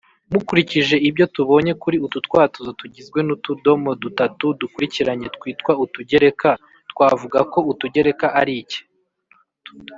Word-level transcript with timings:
mukurikije 0.33 0.95
ibyo 1.09 1.25
tubonye 1.35 1.71
kuri 1.81 1.97
utu 2.05 2.19
twatuzo 2.27 2.71
tugizwe 2.79 3.19
n’utudomo 3.23 3.89
dutatu 4.03 4.45
dukurikiranye 4.61 5.27
twitwa 5.35 5.71
uturegeka(…) 5.83 6.49
twavuga 6.91 7.39
ko 7.51 7.59
uturegeka 7.71 8.25
ari 8.39 8.53
iki? 8.63 8.79